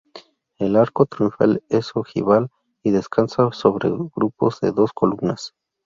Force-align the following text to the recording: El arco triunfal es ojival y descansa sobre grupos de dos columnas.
El 0.57 0.77
arco 0.77 1.05
triunfal 1.05 1.61
es 1.69 1.91
ojival 1.93 2.49
y 2.81 2.89
descansa 2.89 3.51
sobre 3.51 3.91
grupos 3.91 4.59
de 4.59 4.71
dos 4.71 4.93
columnas. 4.93 5.53